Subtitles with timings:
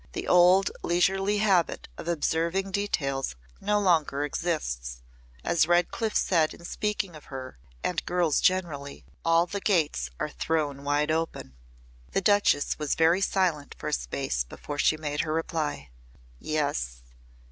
[0.13, 4.99] "The old leisurely habit of observing details no longer exists.
[5.43, 10.83] As Redcliff said in speaking of her and girls generally all the gates are thrown
[10.83, 11.53] wide open."
[12.13, 15.91] The Duchess was very silent for a space before she made her reply.
[16.39, 17.03] "Yes."